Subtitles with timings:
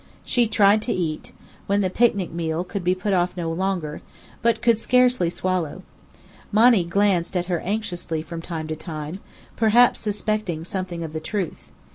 [0.25, 1.31] She tried to eat:
[1.67, 4.01] when the picnic meal could be put off no longer,
[4.41, 5.83] but could scarcely swallow.
[6.51, 9.19] Monny glanced at her anxiously from time to time,
[9.55, 11.69] perhaps suspecting something of the truth.